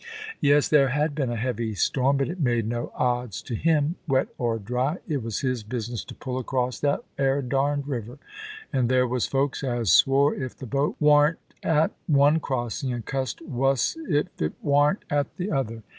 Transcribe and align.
Yes, 0.39 0.67
there 0.67 0.89
Jiad 0.89 1.13
been 1.13 1.29
a 1.29 1.35
heavy 1.35 1.75
storm— 1.75 2.17
but 2.17 2.27
it 2.27 2.39
made 2.39 2.67
no 2.67 2.91
odds 2.95 3.39
to 3.43 3.53
him; 3.53 3.97
wet 4.07 4.29
or 4.39 4.57
dry, 4.57 4.97
it 5.07 5.21
was 5.21 5.41
his 5.41 5.61
business 5.61 6.03
to 6.05 6.15
pull 6.15 6.39
across 6.39 6.79
that 6.79 7.01
'ere 7.19 7.43
darned 7.43 7.87
river; 7.87 8.17
and 8.73 8.89
there 8.89 9.05
was 9.07 9.27
folks 9.27 9.63
as 9.63 9.91
swore 9.91 10.33
if 10.33 10.57
the 10.57 10.65
boat 10.65 10.95
warn't 10.99 11.37
at 11.61 11.91
one 12.07 12.39
crossing, 12.39 12.91
and 12.91 13.05
cussed 13.05 13.43
wuss 13.43 13.95
if 14.09 14.41
it 14.41 14.53
warn't 14.63 15.05
at 15.11 15.37
the 15.37 15.51
other. 15.51 15.83